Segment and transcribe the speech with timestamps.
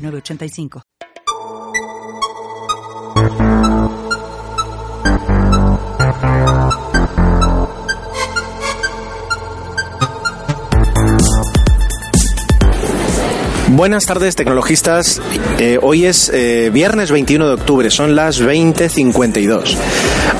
[0.00, 0.82] 906985.
[13.80, 15.22] Buenas tardes, tecnologistas.
[15.58, 19.76] Eh, hoy es eh, viernes 21 de octubre, son las 20.52.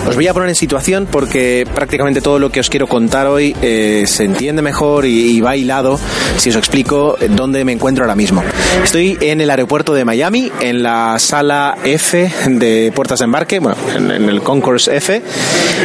[0.06, 3.54] Os voy a poner en situación porque prácticamente todo lo que os quiero contar hoy
[3.62, 5.98] eh, se entiende mejor y, y va hilado
[6.36, 8.42] si os explico dónde me encuentro ahora mismo.
[8.82, 13.76] Estoy en el aeropuerto de Miami, en la sala F de puertas de embarque, bueno,
[13.94, 15.22] en, en el Concourse F,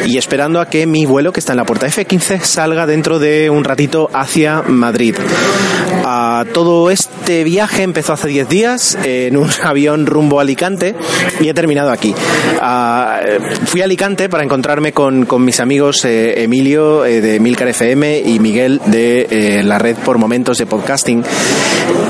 [0.05, 3.49] y esperando a que mi vuelo, que está en la puerta F15, salga dentro de
[3.49, 5.15] un ratito hacia Madrid.
[6.53, 10.95] Todo este viaje empezó hace 10 días en un avión rumbo a Alicante
[11.39, 12.13] y he terminado aquí.
[12.61, 17.69] Uh, fui a Alicante para encontrarme con, con mis amigos eh, Emilio eh, de Milcar
[17.69, 21.23] FM y Miguel de eh, la red por momentos de podcasting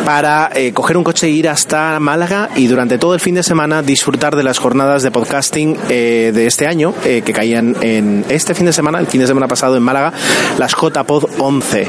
[0.03, 3.81] para coger un coche e ir hasta Málaga y durante todo el fin de semana
[3.81, 8.73] disfrutar de las jornadas de podcasting de este año que caían en este fin de
[8.73, 10.11] semana, el fin de semana pasado en Málaga,
[10.57, 11.87] las JPod 11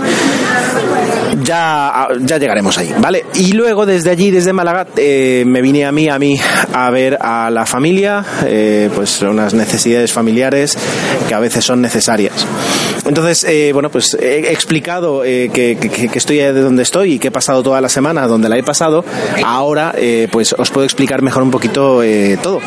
[1.43, 3.25] ya, ya llegaremos ahí, ¿vale?
[3.35, 6.39] Y luego desde allí, desde Málaga, eh, me vine a mí, a mí,
[6.73, 10.77] a ver a la familia, eh, pues unas necesidades familiares
[11.29, 12.47] que a veces son necesarias.
[13.07, 17.19] Entonces, eh, bueno, pues he explicado eh, que, que, que, estoy de donde estoy y
[17.19, 19.05] que he pasado toda la semana donde la he pasado.
[19.45, 22.61] Ahora, eh, pues os puedo explicar mejor un poquito eh, todo.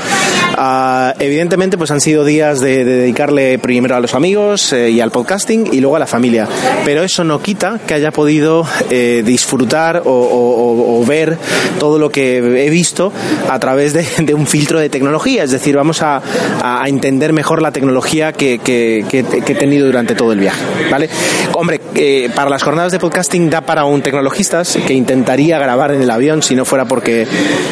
[0.58, 5.00] Uh, evidentemente, pues han sido días de, de dedicarle primero a los amigos eh, y
[5.00, 6.48] al podcasting y luego a la familia.
[6.84, 11.38] Pero eso no quita que haya podido eh, disfrutar o, o, o, ver
[11.80, 13.14] todo lo que he visto
[13.50, 15.44] a través de, de, un filtro de tecnología.
[15.44, 16.22] Es decir, vamos a,
[16.62, 20.62] a entender mejor la tecnología que, que, he tenido durante todo el viaje.
[20.90, 21.10] ¿vale?
[21.54, 26.02] Hombre, eh, para las jornadas de podcasting da para un tecnologistas que intentaría grabar en
[26.02, 27.28] el avión si no fuera porque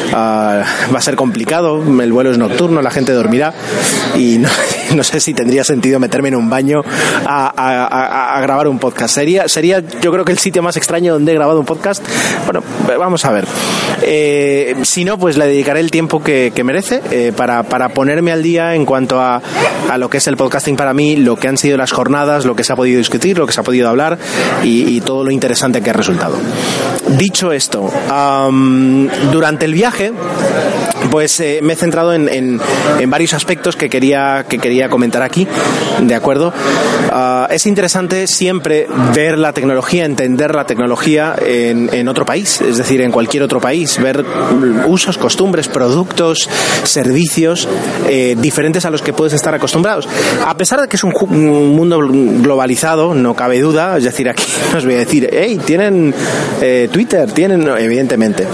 [0.08, 1.82] uh, va a ser complicado.
[2.00, 3.52] El vuelo es nocturno, la gente dormirá
[4.16, 6.82] y no, sé si tendría sentido meterme en un baño
[7.26, 9.14] a, grabar un podcast.
[9.14, 12.04] Sería, sería, yo creo que el sitio más extraño donde he grabado un podcast.
[12.44, 12.62] Bueno,
[12.98, 13.46] vamos a ver.
[14.02, 18.32] Eh, si no, pues le dedicaré el tiempo que, que merece eh, para, para ponerme
[18.32, 19.42] al día en cuanto a,
[19.88, 22.56] a lo que es el podcasting para mí, lo que han sido las jornadas, lo
[22.56, 24.18] que se ha podido discutir, lo que se ha podido hablar
[24.64, 26.36] y, todo lo interesante que ha resultado.
[27.16, 27.88] Dicho esto,
[29.30, 30.12] durante el viaje,
[31.10, 32.60] pues eh, me he centrado en, en,
[33.10, 35.46] varios aspectos que quería, que quería comentar aquí,
[36.00, 36.52] ¿de acuerdo?
[37.10, 42.76] Uh, es interesante siempre ver la tecnología, entender la tecnología en, en, otro país, es
[42.76, 44.24] decir, en cualquier otro país, ver
[44.86, 46.48] usos, costumbres, productos,
[46.84, 47.68] servicios
[48.08, 50.08] eh, diferentes a los que puedes estar acostumbrados.
[50.46, 54.44] A pesar de que es un, un, mundo globalizado, no cabe duda, es decir, aquí
[54.76, 56.14] os voy a decir, hey, tienen
[56.60, 58.46] eh, Twitter, tienen, evidentemente,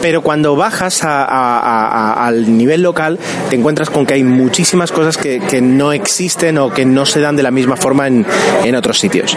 [0.00, 3.18] pero cuando bajas a, al nivel local,
[3.50, 7.20] te encuentras con que hay muchísimas cosas que, que no existen o que no se
[7.20, 8.26] dan de la misma forma en,
[8.64, 9.36] en otros sitios.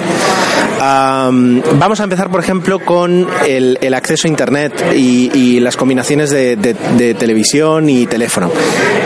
[0.80, 7.90] Vamos a empezar, por ejemplo, con el, acceso a Internet y, las combinaciones de, televisión
[7.90, 8.52] y teléfono.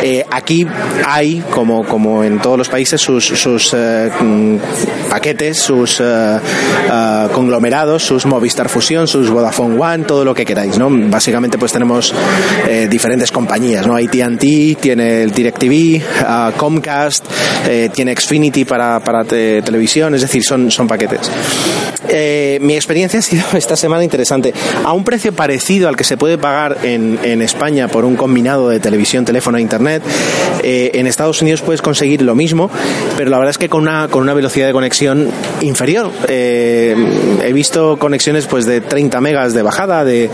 [0.01, 0.65] Eh, aquí
[1.05, 4.59] hay, como, como en todos los países, sus, uh,
[5.09, 10.77] paquetes, sus uh, uh, conglomerados, sus Movistar Fusión, sus Vodafone One, todo lo que queráis,
[10.77, 10.89] ¿no?
[10.89, 12.13] Básicamente, pues tenemos
[12.67, 13.95] eh, diferentes compañías, ¿no?
[13.95, 16.01] AT&T tiene el DirecTV,
[16.57, 17.25] Comcast
[17.69, 21.31] eh, tiene Xfinity para, para te televisión, es decir, son, son paquetes.
[22.09, 24.53] Eh, mi experiencia ha sido esta semana interesante.
[24.83, 28.67] A un precio parecido al que se puede pagar en, en España por un combinado
[28.67, 30.03] de televisión, teléfono e internet,
[30.63, 32.69] eh, en Estados Unidos puedes conseguir lo mismo,
[33.15, 35.29] pero la verdad es que con una, con una velocidad de conexión
[35.61, 36.11] inferior.
[36.27, 36.95] Eh,
[37.43, 40.29] he visto conexiones pues de 30 megas de bajada, de,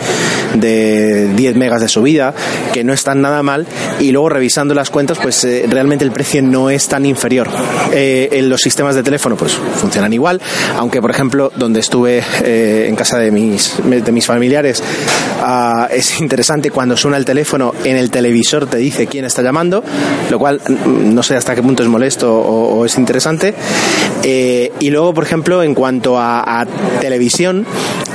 [0.56, 2.34] de 10 megas de subida,
[2.74, 3.68] que no están nada mal,
[4.00, 7.50] y luego revisando las cuentas, pues eh, realmente el precio no es tan inferior.
[7.94, 10.42] Eh, en los sistemas de teléfono pues funcionan igual,
[10.78, 14.84] aunque por ejemplo donde estuve eh, en casa de mis, de mis familiares
[15.42, 19.84] Ah, es interesante cuando suena el teléfono, en el televisor te dice quién está llamando,
[20.30, 23.54] lo cual mm, no sé hasta qué punto es molesto o, es interesante.
[24.24, 26.66] Eh, y luego, por ejemplo, en cuanto a,
[27.00, 27.66] televisión,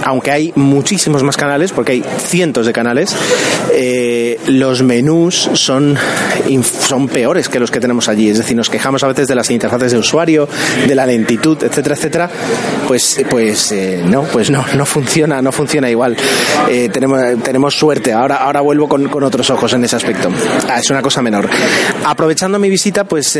[0.04, 3.14] aunque hay muchísimos más canales, porque hay cientos de canales,
[3.72, 5.96] eh, los menús son,
[6.88, 8.30] son peores que los que tenemos allí.
[8.30, 10.48] Es decir, nos quejamos a veces de las interfaces de usuario,
[10.86, 12.30] de la lentitud, etcétera, etcétera.
[12.88, 16.16] Pues, pues eh, no, pues no, no funciona, no funciona igual.
[16.92, 18.12] tenemos, tenemos suerte.
[18.12, 20.30] Ahora, ahora vuelvo con, con otros ojos en ese aspecto.
[20.68, 21.48] Ah, es una cosa menor.
[22.04, 23.38] Aprovechando mi visita, pues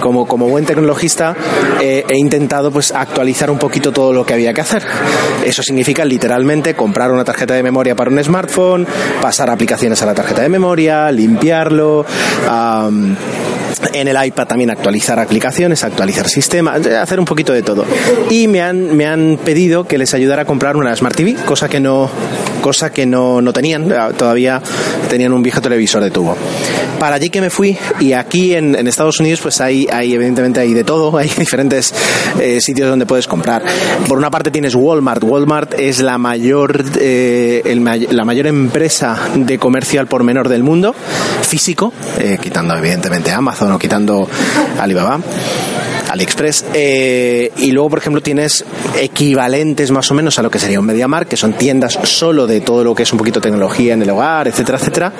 [0.00, 1.34] como, como buen tecnologista,
[1.80, 4.84] he intentado pues actualizar un poquito todo lo que había que hacer.
[5.44, 8.86] Eso significa literalmente comprar una tarjeta de memoria para un smartphone,
[9.20, 12.04] pasar aplicaciones a la tarjeta de memoria, limpiarlo.
[13.92, 17.84] En el iPad también actualizar aplicaciones, actualizar sistemas, hacer un poquito de todo.
[18.30, 21.68] Y me han, me han pedido que les ayudara a comprar una Smart TV, cosa
[21.68, 22.10] que no,
[22.60, 24.62] cosa que no, no tenían, todavía
[25.08, 26.36] tenían un viejo televisor de tubo.
[26.98, 30.74] Para allí que me fui, y aquí en, Estados Unidos, pues hay, hay, evidentemente hay
[30.74, 31.94] de todo, hay diferentes
[32.40, 33.62] eh, sitios donde puedes comprar.
[34.08, 35.22] Por una parte tienes Walmart.
[35.22, 40.62] Walmart es la mayor, eh, el, la mayor empresa de comercio al por menor del
[40.62, 40.94] mundo,
[41.42, 44.28] físico, eh, quitando evidentemente Amazon o quitando
[44.78, 45.20] Alibaba.
[46.18, 46.64] AliExpress.
[46.74, 48.64] Eh, y luego, por ejemplo, tienes
[48.98, 52.60] equivalentes más o menos a lo que sería un MediaMarkt, que son tiendas solo de
[52.60, 55.12] todo lo que es un poquito tecnología en el hogar, etcétera, etcétera,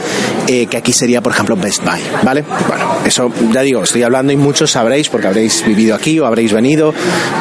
[0.47, 2.45] eh, que aquí sería, por ejemplo, Best Buy, ¿vale?
[2.67, 6.53] Bueno, eso ya digo, estoy hablando y muchos sabréis porque habréis vivido aquí o habréis
[6.53, 6.93] venido,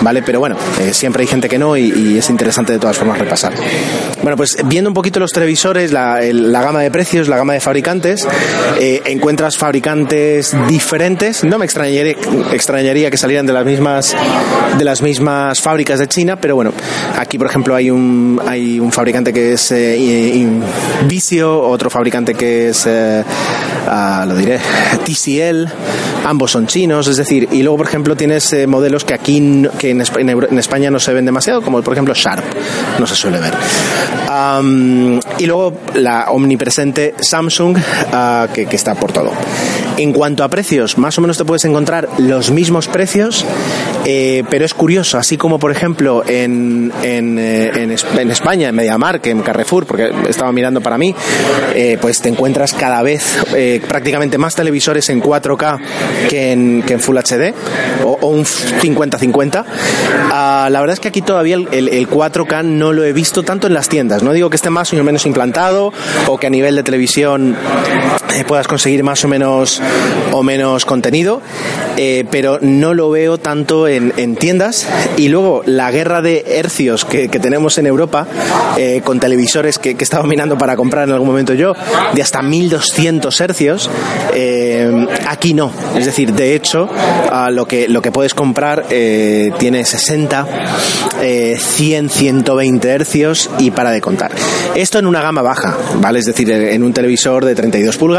[0.02, 0.22] ¿vale?
[0.22, 3.54] Pero bueno, eh, siempre hay gente que no y, es interesante de todas formas repasar.
[4.22, 7.60] Bueno, pues viendo un poquito los televisores, la, la gama de precios, la gama de
[7.60, 8.28] fabricantes,
[8.80, 11.44] encuentras fabricantes diferentes.
[11.44, 12.16] No me extrañaría,
[12.52, 14.16] extrañaría que salieran de las mismas
[14.78, 16.72] de las mismas fábricas de China, pero bueno,
[17.18, 19.98] aquí por ejemplo hay un hay un fabricante que es eh,
[21.44, 23.24] otro fabricante que es eh,
[23.88, 24.60] ah, lo diré
[25.06, 25.66] TCL,
[26.26, 29.92] ambos son chinos, es decir, y luego por ejemplo tienes eh, modelos que aquí que
[29.92, 30.02] en,
[30.60, 32.44] España no se ven demasiado, como por ejemplo Sharp,
[33.00, 33.54] no se suele ver.
[35.40, 37.78] y luego la omnipresente Samsung
[38.12, 39.32] ah, que está por todo.
[39.98, 43.44] En cuanto a precios, más o menos te puedes encontrar los mismos precios,
[44.06, 49.26] eh, pero es curioso, así como por ejemplo en, en, eh, en, España, en MediaMark,
[49.26, 51.16] en Carrefour, porque estaba mirando para mí,
[51.74, 53.24] eh, pues te encuentras cada vez
[53.88, 55.80] prácticamente más televisores en 4K
[56.30, 57.54] que en, que en Full HD,
[58.04, 59.66] o, un 50-50.
[60.32, 63.66] Ah, la verdad es que aquí todavía el, el, 4K no lo he visto tanto
[63.66, 65.92] en las tiendas, no digo que esté más o menos implantado,
[66.28, 67.56] o que a nivel de televisión
[68.48, 69.82] puedas conseguir más o menos
[70.32, 71.42] o menos contenido,
[71.98, 74.88] eh, pero no lo veo tanto en, tiendas.
[75.18, 78.28] Y luego la guerra de hercios que, tenemos en Europa,
[78.78, 81.74] eh, con televisores que, que, estaba mirando para comprar en algún momento yo,
[82.14, 83.90] de hasta 1200 hercios,
[84.34, 85.72] eh, aquí no.
[85.96, 86.90] Es decir, de hecho,
[87.52, 90.48] lo, que, lo que puedes comprar tiene 60,
[91.58, 94.32] 100, 120 hercios y para de contar.
[94.76, 96.20] Esto en una gama baja, ¿vale?
[96.20, 98.17] Es decir, en un televisor de 32 pulgadas,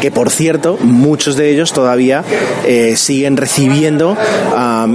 [0.00, 2.24] que por cierto, muchos de ellos todavía
[2.66, 4.16] eh, siguen recibiendo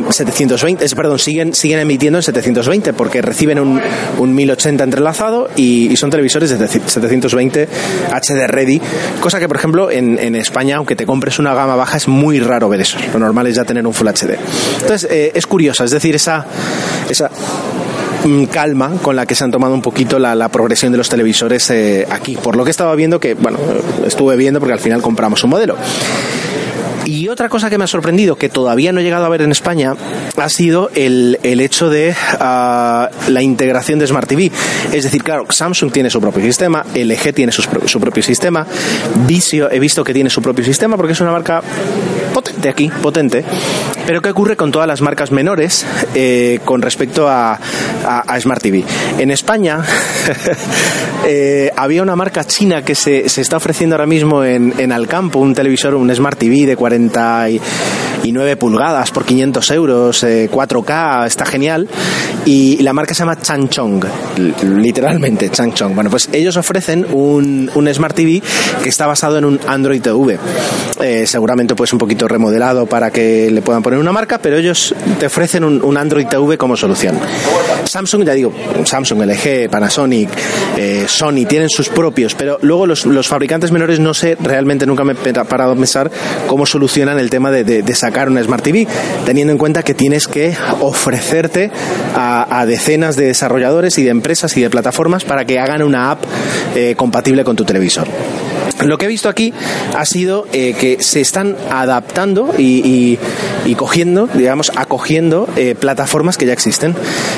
[0.10, 3.82] 720, perdón, siguen, siguen emitiendo en 720 porque reciben un,
[4.18, 7.68] un 1080 entrelazado y, son televisores de 720
[8.12, 8.82] HD ready,
[9.20, 12.40] cosa que por ejemplo en, en, España, aunque te compres una gama baja, es muy
[12.40, 12.98] raro ver eso.
[13.14, 14.38] Lo normal es ya tener un Full HD.
[14.82, 16.46] Entonces, eh, es curiosa, es decir, esa,
[17.10, 17.30] esa
[18.52, 21.70] calma con la que se han tomado un poquito la, la progresión de los televisores
[21.72, 22.36] eh, aquí.
[22.36, 23.60] Por lo que estaba viendo que, bueno,
[24.06, 25.76] estuve viendo porque al final compramos un modelo.
[27.06, 29.52] Y otra cosa que me ha sorprendido, que todavía no he llegado a ver en
[29.52, 29.96] España,
[30.38, 34.52] ha sido el, el hecho de ah, la integración de Smart TV.
[34.94, 38.66] Es decir, claro, Samsung tiene su propio sistema, LG tiene su, su propio sistema,
[39.28, 41.62] Visio he visto que tiene su propio sistema porque es una marca
[42.32, 43.44] potente aquí, potente.
[44.06, 45.86] Pero ¿qué ocurre con todas las marcas menores
[46.16, 47.60] eh, con respecto a,
[48.06, 48.84] a, Smart TV?
[49.20, 49.80] En España
[51.28, 55.40] eh, había una marca china que se, se, está ofreciendo ahora mismo en, en Alcampo,
[55.40, 57.50] un televisor, un Smart TV de 40
[58.22, 61.88] 49 pulgadas por 500 euros, 4K, eh, está genial.
[62.46, 64.04] Y la marca se llama Changchong,
[64.78, 65.96] literalmente Changchong.
[65.96, 68.42] Bueno, pues ellos ofrecen un, un Smart TV
[68.84, 70.38] que está basado en un Android TV.
[71.02, 74.94] Eh, seguramente pues un poquito remodelado para que le puedan poner una marca, pero ellos
[75.20, 77.18] te ofrecen un, un Android TV como solución.
[77.86, 78.54] Samsung, ya digo,
[78.86, 80.30] Samsung, LG, Panasonic,
[80.78, 85.04] eh, Sony tienen sus propios, pero luego los, los fabricantes menores no sé, realmente nunca
[85.04, 86.12] me he parado a pensar
[86.48, 88.86] cómo solucionan el tema de, de, sacar una Smart TV,
[89.26, 91.72] teniendo en cuenta que tienes que ofrecerte
[92.14, 96.24] a, decenas de desarrolladores y de empresas y de plataformas para que hagan una app
[96.76, 98.08] eh, compatible con tu televisor.
[98.82, 99.54] Lo que he visto aquí
[99.96, 103.18] ha sido eh, que se están adaptando y,
[103.78, 106.94] cogiendo, digamos, acogiendo eh, plataformas que ya existen.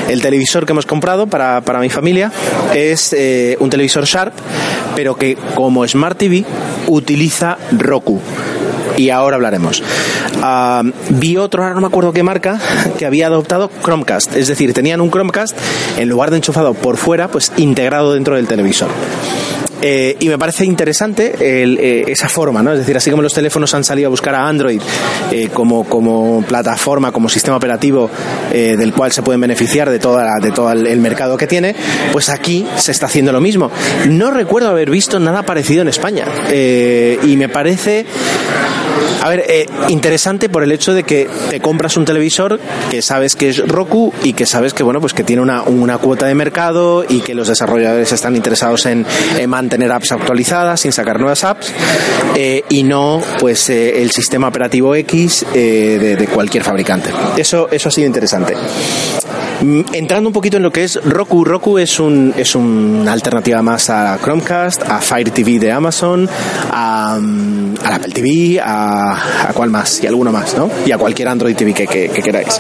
[0.09, 2.31] El televisor que hemos comprado para, mi familia
[2.73, 3.15] es
[3.59, 4.33] un televisor Sharp,
[4.95, 6.43] pero que como Smart TV
[6.87, 8.19] utiliza Roku
[8.97, 9.83] y ahora hablaremos.
[10.41, 12.59] Ah, vi otro, ahora no me acuerdo qué marca,
[12.97, 15.57] que había adoptado Chromecast, es decir, tenían un Chromecast
[15.97, 18.89] en lugar de enchufado por fuera, pues integrado dentro del televisor.
[19.85, 22.71] Eh, y me parece interesante eh, esa forma, ¿no?
[22.71, 24.81] Es decir, así como los teléfonos han salido a buscar a Android
[25.29, 28.09] eh, como, como plataforma, como sistema operativo
[28.53, 31.75] del cual se pueden beneficiar de, toda de todo el mercado que tiene,
[32.11, 33.71] pues aquí se está haciendo lo mismo.
[34.07, 38.05] No recuerdo haber visto nada parecido en España y me parece
[39.21, 42.59] a ver, eh, interesante por el hecho de que te compras un televisor
[42.89, 45.97] que sabes que es Roku y que sabes que bueno pues que tiene una, una
[45.97, 49.05] cuota de mercado y que los desarrolladores están interesados en,
[49.47, 51.73] mantener apps actualizadas sin sacar nuevas apps
[52.35, 57.09] eh, y no pues eh, el sistema operativo X de, de, cualquier fabricante.
[57.37, 58.55] Eso eso ha sido interesante.
[59.61, 63.61] Mm, entrando un poquito en lo que es Roku, Roku es, un, es una alternativa
[63.61, 66.29] más a Chromecast, a Fire TV de Amazon,
[66.71, 70.69] a, mm, Apple TV, a, a cuál más, y alguno más, ¿no?
[70.85, 72.59] Y a cualquier Android TV que, queráis.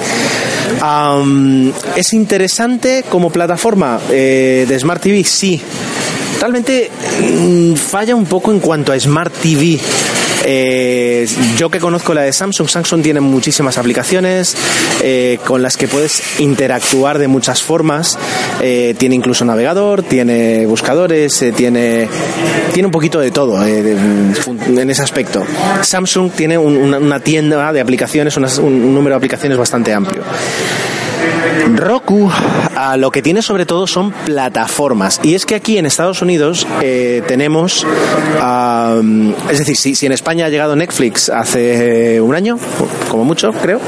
[1.95, 5.23] ¿Es interesante como plataforma eh, de Smart TV?
[5.23, 5.61] Sí.
[6.39, 6.89] Realmente
[7.21, 9.79] mm, falla un poco en cuanto a Smart TV
[10.43, 14.55] eh, yo que conozco la de Samsung, Samsung tiene muchísimas aplicaciones
[15.01, 18.17] eh, con las que puedes interactuar de muchas formas.
[18.61, 22.07] Eh, tiene incluso navegador, tiene buscadores, tiene,
[22.73, 25.43] tiene un poquito de todo en ese aspecto.
[25.81, 30.23] Samsung tiene una, tienda de aplicaciones, un número de aplicaciones bastante amplio.
[31.75, 32.31] Roku
[32.75, 35.19] a lo que tiene sobre todo son plataformas.
[35.23, 37.85] Y es que aquí en Estados Unidos eh, tenemos,
[39.49, 42.57] es decir, si, en España ha llegado Netflix hace un año,
[43.09, 43.79] como mucho, creo,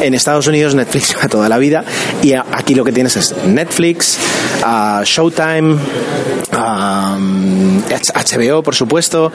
[0.00, 1.84] en Estados Unidos Netflix a toda la vida.
[2.22, 4.18] Y aquí lo que tienes es Netflix,
[5.04, 5.78] Showtime,
[8.14, 9.32] HBO, por supuesto,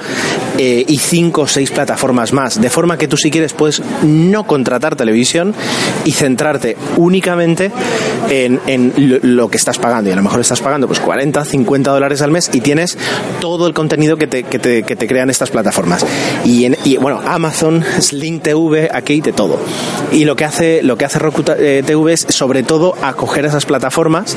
[0.57, 2.59] eh, y cinco o seis plataformas más.
[2.61, 5.53] De forma que tú si quieres puedes no contratar televisión
[6.05, 10.09] y centrarte únicamente en, lo que estás pagando.
[10.09, 12.97] Y a lo mejor estás pagando pues 40, 50 dólares al mes y tienes
[13.39, 16.05] todo el contenido que te, que te, que te crean estas plataformas.
[16.45, 19.59] Y, en, y bueno, Amazon, Sling TV, aquí de todo.
[20.11, 23.65] Y lo que hace, lo que hace Roku TV eh, es sobre todo acoger esas
[23.65, 24.35] plataformas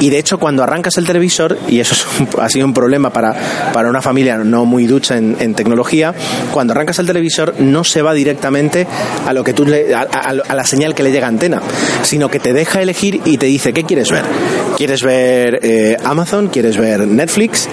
[0.00, 1.94] y de hecho cuando arrancas el televisor, y eso
[2.40, 3.34] ha sido un problema para,
[3.72, 6.14] para una familia no muy ducha en, tecnología,
[6.52, 8.86] cuando arrancas el televisor no se va directamente
[9.26, 11.60] a lo que tú le, a, la señal que le llega a antena,
[12.02, 14.24] sino que te deja elegir y te dice qué quieres ver.
[14.76, 16.48] ¿Quieres ver eh, Amazon?
[16.48, 17.68] ¿Quieres ver Netflix?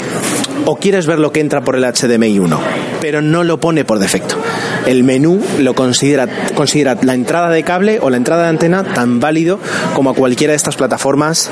[0.65, 2.59] ¿O quieres ver lo que entra por el HDMI 1?
[3.01, 4.37] Pero no lo pone por defecto
[4.85, 9.19] el menú lo considera, considera la entrada de cable o la entrada de antena tan
[9.19, 9.59] válido
[9.93, 11.49] como a cualquiera de estas plataformas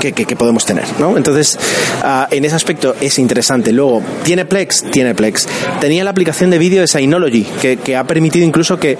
[0.00, 0.84] que, podemos tener.
[0.98, 1.16] ¿no?
[1.16, 1.58] Entonces,
[2.02, 3.72] ah, en ese aspecto es interesante.
[3.72, 4.84] Luego, ¿tiene Plex?
[4.90, 5.48] Tiene Plex.
[5.80, 8.98] Tenía la aplicación de vídeo de Synology, que, ha permitido incluso que,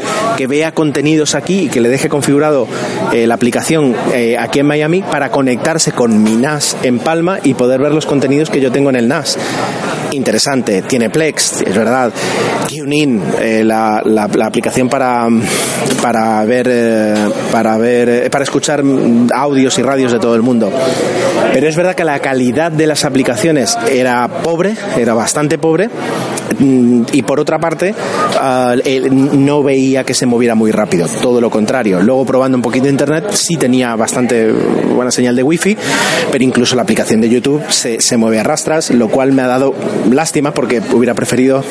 [0.49, 2.67] vea contenidos aquí y que le deje configurado
[3.13, 7.53] eh, la aplicación eh, aquí en Miami para conectarse con mi NAS en Palma y
[7.53, 9.37] poder ver los contenidos que yo tengo en el NAS
[10.13, 10.83] interesante.
[10.83, 12.13] Tiene Plex, es verdad.
[12.69, 15.29] TuneIn, eh, la, la, aplicación para,
[16.03, 17.15] para ver, eh,
[17.51, 18.83] para ver, eh, para escuchar
[19.35, 20.71] audios y radios de todo el mundo.
[21.53, 25.89] Pero es verdad que la calidad de las aplicaciones era pobre, era bastante pobre
[26.59, 27.95] Mm, y por otra parte
[28.41, 28.75] ah,
[29.11, 32.01] no veía que se moviera muy rápido, todo lo contrario.
[32.01, 35.77] Luego probando un poquito internet sí tenía bastante buena señal de wifi,
[36.33, 39.47] pero incluso la aplicación de YouTube se, se mueve a rastras, lo cual me ha
[39.47, 39.75] dado
[40.11, 41.63] lástima porque hubiera preferido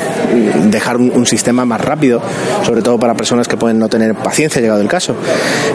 [0.69, 2.21] dejar un, sistema más rápido,
[2.65, 5.15] sobre todo para personas que pueden no tener paciencia llegado el caso.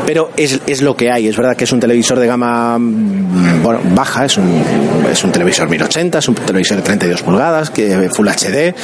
[0.06, 3.62] Pero es, es lo que hay, es verdad que es un televisor de gama mm,
[3.62, 4.62] bueno, baja, es un,
[5.10, 8.74] es un televisor 1080, es un televisor de 32 pulgadas, que Full HD,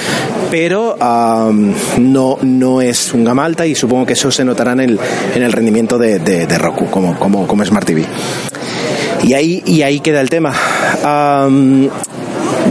[0.51, 0.97] pero
[1.99, 5.01] no, no es un gama alta y supongo que eso se notará en el,
[5.35, 8.05] en el rendimiento de, Roku como, como, como Smart TV.
[9.25, 10.53] Y ahí, y ahí queda el tema.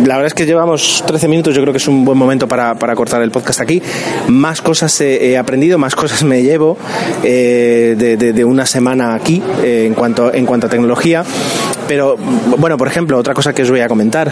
[0.06, 2.76] La verdad es que llevamos 13 minutos, yo creo que es un buen momento para,
[2.76, 3.82] para cortar el podcast aquí.
[4.28, 6.78] Más cosas he, aprendido, más cosas me llevo
[7.24, 11.24] eh, de, de, una semana aquí eh, en, cuanto, en cuanto a tecnología.
[11.88, 12.18] Pero,
[12.58, 14.32] bueno, por ejemplo, otra cosa que os voy a comentar.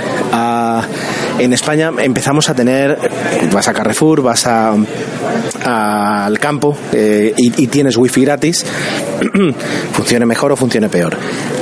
[1.40, 2.98] En España empezamos a tener,
[3.52, 4.76] vas a Carrefour, vas a,
[5.64, 8.66] al campo eh, y, tienes wifi gratis,
[9.92, 11.18] funcione mejor o funcione peor.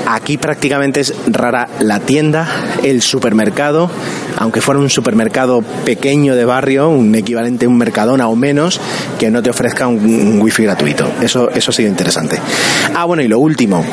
[0.05, 2.47] Aquí prácticamente es rara la tienda,
[2.83, 3.89] el supermercado,
[4.37, 8.79] aunque fuera un supermercado pequeño de barrio, un equivalente a un Mercadona o menos,
[9.17, 11.09] que no te ofrezca un, wifi gratuito.
[11.21, 12.37] Eso, eso ha sido interesante.
[12.93, 13.83] Ah, bueno, y lo último,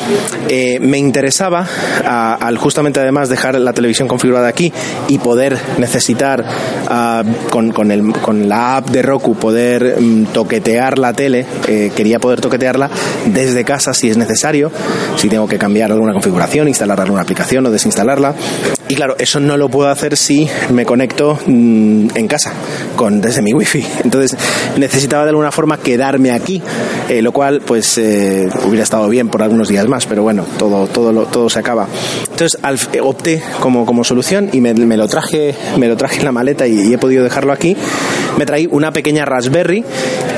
[0.49, 1.67] eh, me interesaba,
[2.05, 4.73] al justamente además dejar la televisión configurada aquí
[5.09, 6.45] y poder necesitar
[6.89, 11.91] ah, con, con, el, con la app de Roku poder mm, toquetear la tele, eh,
[11.95, 12.91] quería poder toquetearla
[13.27, 14.71] desde casa si es necesario,
[15.17, 18.35] si tengo que cambiar alguna configuración, instalar alguna aplicación o desinstalarla.
[18.91, 22.53] Y claro, eso no lo puedo hacer si me conecto mm, en casa,
[22.97, 23.87] con, desde mi wifi.
[24.03, 24.37] Entonces
[24.77, 26.61] necesitaba de alguna forma quedarme aquí,
[27.09, 30.89] eh, lo cual pues eh, hubiera estado bien por algunos días más, pero bueno, todo,
[30.89, 31.87] todo, todo se acaba.
[32.33, 32.59] Entonces
[33.01, 36.93] opté como, como solución y me, lo traje, me lo traje en la maleta y,
[36.93, 37.77] he podido dejarlo aquí.
[38.39, 39.85] Me traí una pequeña Raspberry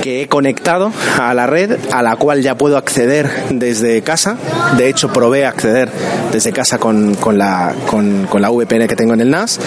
[0.02, 4.36] que he conectado a la red a la cual ya puedo acceder desde casa.
[4.76, 5.90] De hecho, probé acceder
[6.32, 9.60] desde casa con, con la, con, con la VPN que tengo en el NAS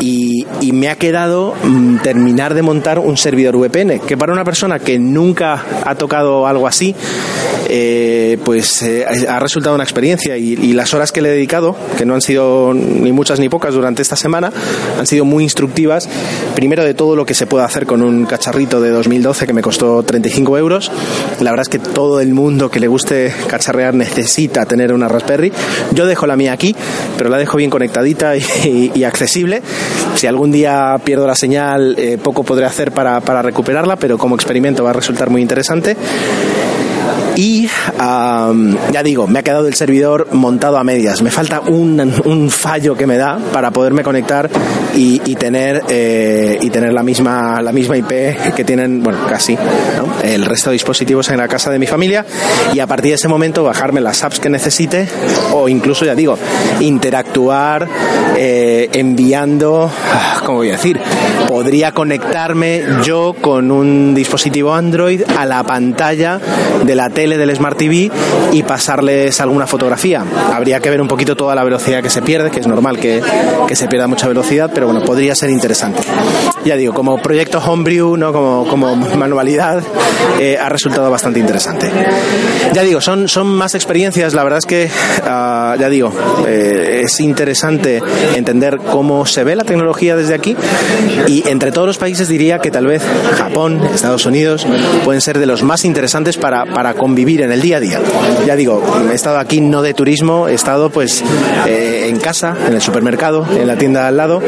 [0.00, 4.44] y, y, me ha quedado mm, terminar de montar un servidor VPN, que para una
[4.44, 6.94] persona que nunca ha tocado algo así,
[7.72, 12.04] eh, pues eh, ha resultado una experiencia y, las horas que le he dedicado, que
[12.04, 14.52] no han sido ni muchas ni pocas durante esta semana,
[14.98, 16.08] han sido muy instructivas.
[16.56, 19.62] Primero de todo lo que se puede hacer con un cacharrito de 2012 que me
[19.62, 20.90] costó 35 euros.
[21.40, 25.52] La verdad es que todo el mundo que le guste cacharrear necesita tener una Raspberry.
[25.92, 26.74] Yo dejo la mía aquí,
[27.16, 29.62] pero la dejo bien conectadita y, accesible.
[30.16, 34.82] Si algún día pierdo la señal, eh, poco podré hacer para recuperarla, pero como experimento
[34.82, 35.96] va a resultar muy interesante.
[37.42, 37.66] Y
[37.96, 41.22] ya digo, me ha quedado el servidor montado a medias.
[41.22, 44.50] Me falta un, un fallo que me da para poderme conectar
[44.94, 49.56] y, tener eh, y tener la misma la misma IP que tienen, bueno, casi
[50.22, 52.26] el resto de dispositivos en la casa de mi familia
[52.74, 55.08] y a partir de ese momento bajarme las apps que necesite
[55.54, 56.38] o incluso ya digo
[56.80, 57.88] interactuar
[58.36, 61.00] eh, enviando, ah, ¿cómo voy a decir?
[61.48, 66.40] Podría conectarme yo con un dispositivo Android a la pantalla
[66.84, 68.10] de la tele del Smart TV
[68.52, 70.24] y pasarles alguna fotografía.
[70.52, 73.22] Habría que ver un poquito toda la velocidad que se pierde, que es normal que,
[73.66, 76.02] que se pierda mucha velocidad, pero bueno, podría ser interesante.
[76.64, 78.32] Ya digo, como proyecto homebrew, ¿no?
[78.32, 79.82] como, como manualidad,
[80.38, 81.90] eh, ha resultado bastante interesante.
[82.72, 84.90] Ya digo, son, son más experiencias, la verdad es que,
[85.22, 86.12] uh, ya digo,
[86.46, 88.02] eh, es interesante
[88.36, 90.56] entender cómo se ve la tecnología desde aquí
[91.26, 93.02] y entre todos los países diría que tal vez
[93.36, 94.66] Japón, Estados Unidos
[95.04, 98.00] pueden ser de los más interesantes para, para convivir en el día a día.
[98.46, 101.24] Ya digo, he estado aquí no de turismo, he estado pues
[101.66, 104.40] eh, en casa, en el supermercado, en la tienda al lado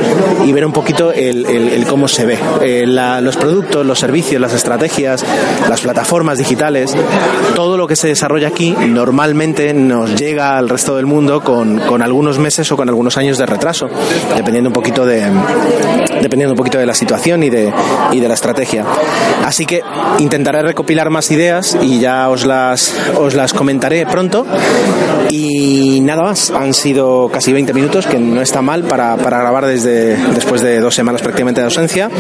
[0.46, 2.38] y ver un poquito el, cómo se ve.
[2.60, 5.24] Eh, los productos, los servicios, las estrategias,
[5.68, 6.94] las plataformas digitales,
[7.56, 12.00] todo lo que se desarrolla aquí normalmente nos llega al resto del mundo con, con
[12.00, 13.88] algunos meses o con algunos años de retraso,
[14.36, 15.26] dependiendo un poquito de
[16.22, 17.72] dependiendo un poquito de la situación y de,
[18.12, 18.84] y de la estrategia.
[19.44, 19.82] Así que
[20.18, 24.46] intentaré recopilar más ideas y ya os las, os las comentaré pronto.
[25.30, 29.66] Y nada más, han sido casi 20 minutos, que no está mal para, para grabar
[29.66, 32.10] desde después de dos semanas prácticamente de ausencia.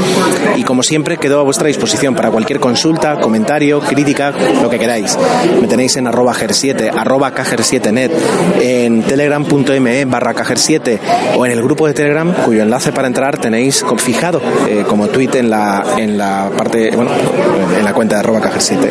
[0.56, 5.18] Y como siempre, quedo a vuestra disposición para cualquier consulta, comentario, crítica, lo que queráis.
[5.60, 8.10] Me tenéis en arroba ger7, arroba cajer7net,
[8.60, 10.98] en telegram.me barra cajer7
[11.36, 15.30] o en el grupo de Telegram, cuyo enlace para entrar tenéis fijado eh, como tweet
[15.34, 17.10] en la, en la parte, bueno,
[17.76, 18.88] en la cuenta de arroba cajer7.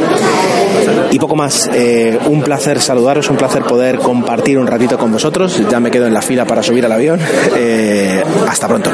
[1.11, 5.61] Y poco más, eh, un placer saludaros, un placer poder compartir un ratito con vosotros.
[5.69, 7.19] Ya me quedo en la fila para subir al avión.
[7.55, 8.91] Eh, hasta pronto.